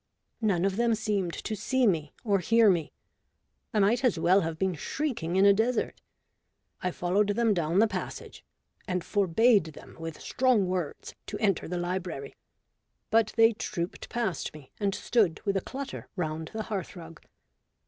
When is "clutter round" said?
15.61-16.49